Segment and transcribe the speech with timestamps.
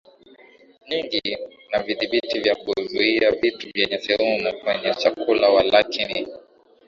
[0.89, 1.21] nyingi
[1.71, 6.27] na vidhibiti vya kuzuia vitu vyenye sumu kwenye chakula Walakini